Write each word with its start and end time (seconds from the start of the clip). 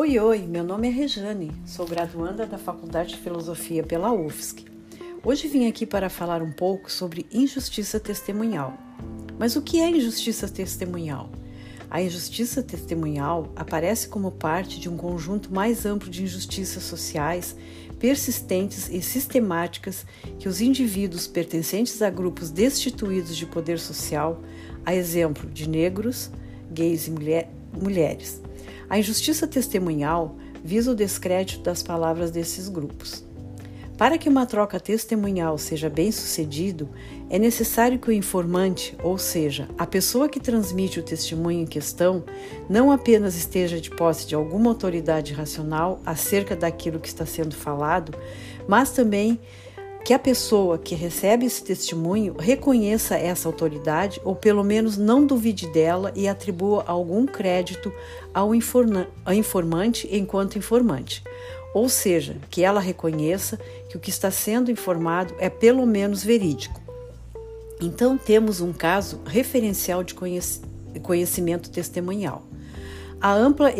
Oi, 0.00 0.18
oi, 0.18 0.38
meu 0.46 0.64
nome 0.64 0.88
é 0.88 0.90
Rejane, 0.90 1.52
sou 1.66 1.86
graduanda 1.86 2.46
da 2.46 2.56
Faculdade 2.56 3.10
de 3.10 3.18
Filosofia 3.18 3.82
pela 3.82 4.10
UFSC. 4.10 4.64
Hoje 5.22 5.46
vim 5.46 5.68
aqui 5.68 5.84
para 5.84 6.08
falar 6.08 6.40
um 6.40 6.50
pouco 6.50 6.90
sobre 6.90 7.26
injustiça 7.30 8.00
testemunhal. 8.00 8.72
Mas 9.38 9.56
o 9.56 9.60
que 9.60 9.78
é 9.78 9.90
injustiça 9.90 10.48
testemunhal? 10.48 11.28
A 11.90 12.00
injustiça 12.00 12.62
testemunhal 12.62 13.52
aparece 13.54 14.08
como 14.08 14.32
parte 14.32 14.80
de 14.80 14.88
um 14.88 14.96
conjunto 14.96 15.52
mais 15.52 15.84
amplo 15.84 16.08
de 16.08 16.22
injustiças 16.22 16.82
sociais 16.82 17.54
persistentes 17.98 18.88
e 18.88 19.02
sistemáticas 19.02 20.06
que 20.38 20.48
os 20.48 20.62
indivíduos 20.62 21.26
pertencentes 21.26 22.00
a 22.00 22.08
grupos 22.08 22.50
destituídos 22.50 23.36
de 23.36 23.44
poder 23.44 23.78
social, 23.78 24.40
a 24.82 24.94
exemplo 24.94 25.46
de 25.50 25.68
negros, 25.68 26.30
gays 26.72 27.06
e 27.06 27.10
mulher, 27.10 27.52
mulheres. 27.70 28.40
A 28.90 28.98
injustiça 28.98 29.46
testemunhal 29.46 30.36
visa 30.64 30.90
o 30.90 30.96
descrédito 30.96 31.62
das 31.62 31.80
palavras 31.80 32.32
desses 32.32 32.68
grupos. 32.68 33.24
Para 33.96 34.18
que 34.18 34.28
uma 34.28 34.46
troca 34.46 34.80
testemunhal 34.80 35.58
seja 35.58 35.88
bem 35.88 36.10
sucedido, 36.10 36.88
é 37.28 37.38
necessário 37.38 37.98
que 37.98 38.08
o 38.08 38.12
informante, 38.12 38.96
ou 39.02 39.16
seja, 39.16 39.68
a 39.78 39.86
pessoa 39.86 40.28
que 40.28 40.40
transmite 40.40 40.98
o 40.98 41.02
testemunho 41.04 41.60
em 41.60 41.66
questão, 41.66 42.24
não 42.68 42.90
apenas 42.90 43.36
esteja 43.36 43.80
de 43.80 43.90
posse 43.90 44.26
de 44.26 44.34
alguma 44.34 44.70
autoridade 44.70 45.34
racional 45.34 46.00
acerca 46.04 46.56
daquilo 46.56 46.98
que 46.98 47.08
está 47.08 47.24
sendo 47.24 47.54
falado, 47.54 48.12
mas 48.66 48.90
também 48.90 49.38
que 50.04 50.14
a 50.14 50.18
pessoa 50.18 50.78
que 50.78 50.94
recebe 50.94 51.46
esse 51.46 51.62
testemunho 51.62 52.34
reconheça 52.38 53.16
essa 53.16 53.48
autoridade 53.48 54.20
ou 54.24 54.34
pelo 54.34 54.64
menos 54.64 54.96
não 54.96 55.26
duvide 55.26 55.66
dela 55.68 56.12
e 56.16 56.26
atribua 56.26 56.84
algum 56.86 57.26
crédito 57.26 57.92
ao 58.32 58.54
informante 58.54 60.08
enquanto 60.10 60.58
informante 60.58 61.22
ou 61.72 61.88
seja, 61.88 62.36
que 62.50 62.64
ela 62.64 62.80
reconheça 62.80 63.58
que 63.88 63.96
o 63.96 64.00
que 64.00 64.10
está 64.10 64.30
sendo 64.30 64.70
informado 64.70 65.34
é 65.38 65.48
pelo 65.48 65.86
menos 65.86 66.22
verídico. 66.22 66.80
Então, 67.80 68.18
temos 68.18 68.60
um 68.60 68.72
caso 68.72 69.20
referencial 69.24 70.02
de 70.02 70.14
conhecimento 71.00 71.70
testemunhal. 71.70 72.42
A 73.20 73.32
ampla, 73.32 73.72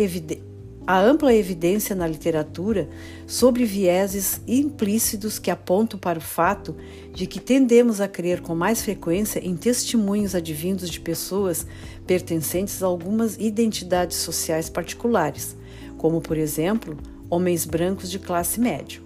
a 0.86 0.98
ampla 0.98 1.34
evidência 1.34 1.94
na 1.94 2.06
literatura 2.06 2.88
sobre 3.26 3.64
vieses 3.64 4.40
implícitos 4.46 5.38
que 5.38 5.50
apontam 5.50 5.98
para 5.98 6.18
o 6.18 6.22
fato 6.22 6.74
de 7.14 7.26
que 7.26 7.38
tendemos 7.38 8.00
a 8.00 8.08
crer 8.08 8.40
com 8.40 8.54
mais 8.54 8.82
frequência 8.82 9.38
em 9.44 9.56
testemunhos 9.56 10.34
advindos 10.34 10.90
de 10.90 11.00
pessoas 11.00 11.66
pertencentes 12.06 12.82
a 12.82 12.86
algumas 12.86 13.36
identidades 13.36 14.16
sociais 14.16 14.68
particulares, 14.68 15.56
como, 15.96 16.20
por 16.20 16.36
exemplo, 16.36 16.96
homens 17.28 17.64
brancos 17.64 18.10
de 18.10 18.18
classe 18.18 18.58
média. 18.58 19.00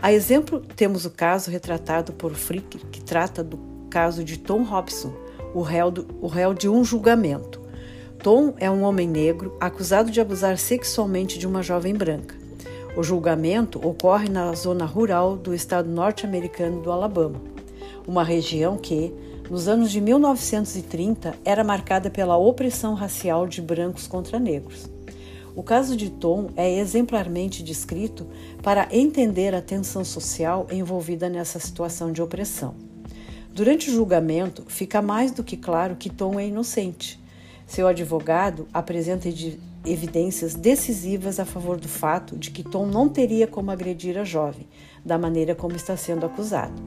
A 0.00 0.12
exemplo, 0.12 0.62
temos 0.76 1.04
o 1.04 1.10
caso 1.10 1.50
retratado 1.50 2.12
por 2.12 2.34
Frick, 2.34 2.78
que 2.90 3.02
trata 3.02 3.42
do 3.42 3.58
caso 3.90 4.22
de 4.22 4.38
Tom 4.38 4.62
Robson, 4.62 5.12
o 5.52 5.60
réu, 5.60 5.90
do, 5.90 6.06
o 6.20 6.26
réu 6.26 6.54
de 6.54 6.68
um 6.68 6.84
julgamento. 6.84 7.59
Tom 8.22 8.52
é 8.58 8.70
um 8.70 8.82
homem 8.82 9.08
negro 9.08 9.56
acusado 9.58 10.10
de 10.10 10.20
abusar 10.20 10.58
sexualmente 10.58 11.38
de 11.38 11.46
uma 11.46 11.62
jovem 11.62 11.94
branca. 11.94 12.36
O 12.94 13.02
julgamento 13.02 13.78
ocorre 13.86 14.28
na 14.28 14.52
zona 14.52 14.84
rural 14.84 15.38
do 15.38 15.54
estado 15.54 15.88
norte-americano 15.88 16.82
do 16.82 16.92
Alabama, 16.92 17.40
uma 18.06 18.22
região 18.22 18.76
que, 18.76 19.14
nos 19.48 19.68
anos 19.68 19.90
de 19.90 20.02
1930, 20.02 21.34
era 21.46 21.64
marcada 21.64 22.10
pela 22.10 22.36
opressão 22.36 22.92
racial 22.92 23.48
de 23.48 23.62
brancos 23.62 24.06
contra 24.06 24.38
negros. 24.38 24.90
O 25.56 25.62
caso 25.62 25.96
de 25.96 26.10
Tom 26.10 26.50
é 26.56 26.78
exemplarmente 26.78 27.62
descrito 27.62 28.26
para 28.62 28.86
entender 28.90 29.54
a 29.54 29.62
tensão 29.62 30.04
social 30.04 30.66
envolvida 30.70 31.30
nessa 31.30 31.58
situação 31.58 32.12
de 32.12 32.20
opressão. 32.20 32.74
Durante 33.54 33.88
o 33.88 33.94
julgamento, 33.94 34.62
fica 34.68 35.00
mais 35.00 35.32
do 35.32 35.42
que 35.42 35.56
claro 35.56 35.96
que 35.96 36.10
Tom 36.10 36.38
é 36.38 36.46
inocente. 36.46 37.19
Seu 37.70 37.86
advogado 37.86 38.66
apresenta 38.74 39.28
evidências 39.86 40.54
decisivas 40.54 41.38
a 41.38 41.44
favor 41.44 41.78
do 41.78 41.86
fato 41.86 42.36
de 42.36 42.50
que 42.50 42.64
Tom 42.64 42.84
não 42.84 43.08
teria 43.08 43.46
como 43.46 43.70
agredir 43.70 44.18
a 44.18 44.24
jovem, 44.24 44.66
da 45.04 45.16
maneira 45.16 45.54
como 45.54 45.76
está 45.76 45.96
sendo 45.96 46.26
acusado. 46.26 46.82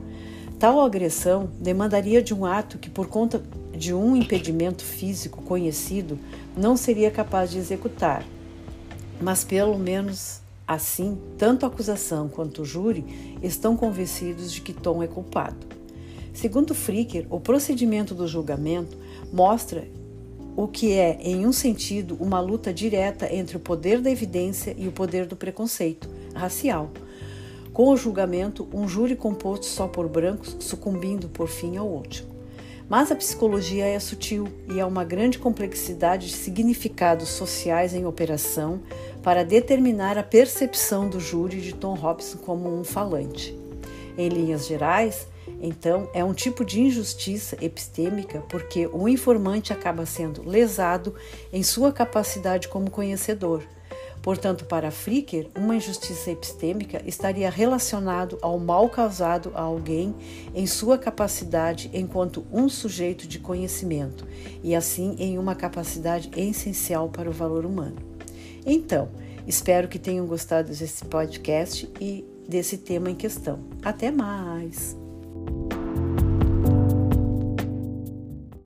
Tal 0.60 0.82
agressão 0.82 1.50
demandaria 1.58 2.22
de 2.22 2.34
um 2.34 2.46
ato 2.46 2.78
que, 2.78 2.90
por 2.90 3.08
conta 3.08 3.42
de 3.72 3.94
um 3.94 4.14
impedimento 4.14 4.84
físico 4.84 5.42
conhecido, 5.44 6.20
não 6.54 6.76
seria 6.76 7.10
capaz 7.10 7.52
de 7.52 7.60
executar, 7.60 8.26
mas 9.22 9.46
pelo 9.46 9.80
menos 9.80 10.42
assim, 10.68 11.18
tanto 11.38 11.66
a 11.66 11.70
acusação 11.70 12.28
quanto 12.28 12.64
o 12.64 12.66
júri 12.66 13.38
estão 13.42 13.78
convencidos 13.78 14.52
de 14.52 14.60
que 14.60 14.74
Tom 14.74 15.02
é 15.02 15.08
culpado. 15.08 15.66
Segundo 16.34 16.76
Fricker, 16.76 17.26
o 17.30 17.40
procedimento 17.40 18.14
do 18.14 18.28
julgamento 18.28 18.98
mostra 19.32 19.88
o 20.56 20.68
que 20.68 20.94
é, 20.94 21.18
em 21.22 21.46
um 21.46 21.52
sentido, 21.52 22.16
uma 22.19 22.40
luta 22.40 22.74
direta 22.74 23.34
entre 23.34 23.58
o 23.58 23.59
poder 23.59 24.00
da 24.02 24.12
evidência 24.12 24.75
e 24.78 24.88
o 24.88 24.91
poder 24.91 25.25
do 25.25 25.36
preconceito 25.36 26.09
racial. 26.34 26.91
Com 27.74 27.90
o 27.90 27.97
julgamento, 27.97 28.68
um 28.72 28.88
júri 28.88 29.16
composto 29.16 29.66
só 29.66 29.88
por 29.88 30.08
brancos 30.08 30.56
sucumbindo 30.59 31.28
por 31.28 31.47
fim 31.47 31.78
ao 31.78 31.88
último. 31.88 32.31
Mas 32.88 33.12
a 33.12 33.16
psicologia 33.16 33.86
é 33.86 34.00
sutil 34.00 34.47
e 34.69 34.80
há 34.80 34.86
uma 34.86 35.03
grande 35.03 35.40
complexidade 35.40 36.28
de 36.28 36.34
significados 36.34 37.30
sociais 37.30 37.94
em 37.94 38.06
operação 38.06 38.81
para 39.24 39.44
determinar 39.44 40.18
a 40.18 40.24
percepção 40.24 41.09
do 41.09 41.20
júri 41.20 41.62
de 41.62 41.74
Tom 41.74 41.96
Robson 41.96 42.38
como 42.38 42.70
um 42.70 42.84
falante. 42.84 43.62
Em 44.18 44.29
linhas 44.29 44.68
gerais, 44.68 45.28
então, 45.62 46.09
é 46.13 46.24
um 46.24 46.34
tipo 46.34 46.63
de 46.63 46.81
injustiça 46.81 47.57
epistêmica 47.62 48.41
porque 48.50 48.88
o 48.88 49.07
informante 49.07 49.74
acaba 49.74 50.06
sendo 50.06 50.47
lesado 50.47 51.16
em 51.51 51.63
sua 51.63 51.91
capacidade 51.91 52.68
como 52.68 52.90
conhecedor 52.90 53.63
Portanto, 54.23 54.63
para 54.63 54.90
Fricker, 54.90 55.50
uma 55.53 55.75
injustiça 55.75 56.31
epistêmica 56.31 57.02
estaria 57.06 57.50
relacionado 57.50 58.40
ao 58.41 58.57
mal 58.57 58.88
causado 58.88 59.52
a 59.53 59.62
alguém 59.62 60.16
em 60.56 60.66
sua 60.66 60.97
capacidade 60.97 61.91
enquanto 61.94 62.47
um 62.50 62.69
sujeito 62.69 63.28
de 63.28 63.38
conhecimento, 63.38 64.25
e 64.63 64.73
assim 64.73 65.18
em 65.19 65.38
uma 65.38 65.56
capacidade 65.56 66.31
essencial 66.38 67.09
para 67.09 67.29
o 67.29 67.34
valor 67.34 67.66
humano. 67.66 67.97
Então, 68.66 69.09
espero 69.48 69.88
que 69.88 70.00
tenham 70.00 70.26
gostado 70.26 70.70
desse 70.70 71.06
podcast 71.06 71.90
e 72.00 72.26
desse 72.48 72.78
tema 72.78 73.09
em 73.09 73.16
questão. 73.16 73.59
Até 73.84 74.12
mais! 74.12 75.03